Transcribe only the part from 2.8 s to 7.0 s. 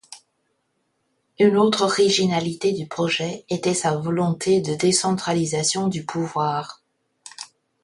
projet était sa volonté de décentralisation du pouvoir.